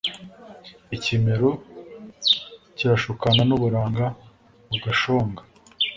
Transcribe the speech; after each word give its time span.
Ikimero 0.95 1.49
kirashukana 2.77 3.41
n’uburanga 3.49 4.05
bugashonga 4.69 5.41